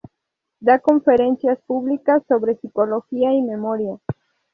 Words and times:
Da 0.67 0.79
conferencias 0.79 1.61
públicas 1.67 2.23
sobre 2.27 2.55
psicología 2.55 3.31
y 3.33 3.43
memoria. 3.43 3.99